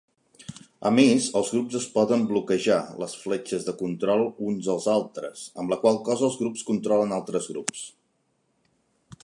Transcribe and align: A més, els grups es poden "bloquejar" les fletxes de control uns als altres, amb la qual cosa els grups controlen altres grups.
A 0.89 0.91
més, 0.99 1.25
els 1.41 1.49
grups 1.55 1.75
es 1.79 1.85
poden 1.97 2.23
"bloquejar" 2.31 2.79
les 3.03 3.13
fletxes 3.25 3.67
de 3.69 3.75
control 3.83 4.25
uns 4.53 4.69
als 4.75 4.87
altres, 4.95 5.43
amb 5.65 5.75
la 5.75 5.79
qual 5.85 6.01
cosa 6.09 6.27
els 6.29 6.39
grups 6.41 6.65
controlen 6.71 7.17
altres 7.19 7.51
grups. 7.53 7.85